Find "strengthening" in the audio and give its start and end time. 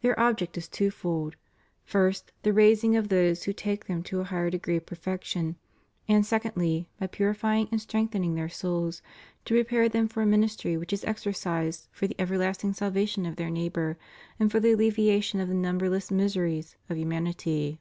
7.80-8.34